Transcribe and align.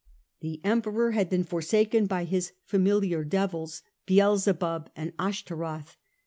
The 0.39 0.59
Emperor 0.63 1.11
had 1.11 1.29
been 1.29 1.43
forsaken 1.43 2.07
by 2.07 2.23
his 2.23 2.53
familiar 2.65 3.23
devils, 3.23 3.83
Baalzebub 4.07 4.87
and 4.95 5.13
Ashtaroth. 5.19 5.95